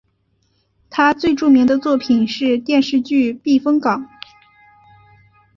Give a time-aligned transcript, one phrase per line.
[0.89, 4.09] 他最著名的作品是电视剧避风港。